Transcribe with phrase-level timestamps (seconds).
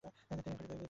[0.03, 0.77] খুঁজো ডাইনি টাকে!